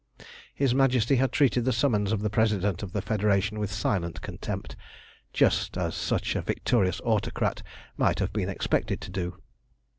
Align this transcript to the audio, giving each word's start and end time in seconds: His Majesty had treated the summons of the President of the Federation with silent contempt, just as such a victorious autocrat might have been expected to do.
His 0.55 0.73
Majesty 0.73 1.17
had 1.17 1.31
treated 1.31 1.63
the 1.63 1.71
summons 1.71 2.11
of 2.11 2.21
the 2.23 2.29
President 2.31 2.81
of 2.81 2.91
the 2.91 3.03
Federation 3.03 3.59
with 3.59 3.71
silent 3.71 4.19
contempt, 4.23 4.75
just 5.31 5.77
as 5.77 5.93
such 5.93 6.35
a 6.35 6.41
victorious 6.41 6.99
autocrat 7.03 7.61
might 7.97 8.17
have 8.17 8.33
been 8.33 8.49
expected 8.49 8.99
to 9.01 9.11
do. 9.11 9.37